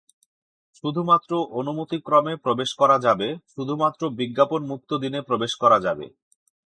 [0.75, 6.05] শুধুমাত্র অনুমতিক্রমে প্রবেশ করা যাবে, শুধুমাত্র বিজ্ঞাপন মুক্ত দিনে প্রবেশ করা যাবে।